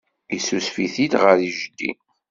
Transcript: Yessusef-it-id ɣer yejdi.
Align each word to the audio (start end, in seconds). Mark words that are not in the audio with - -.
Yessusef-it-id 0.33 1.13
ɣer 1.23 1.37
yejdi. 1.43 1.91